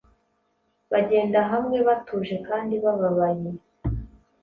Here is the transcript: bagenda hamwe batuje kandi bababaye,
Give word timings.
bagenda 0.91 1.39
hamwe 1.51 1.77
batuje 1.87 2.35
kandi 2.47 2.73
bababaye, 2.83 3.49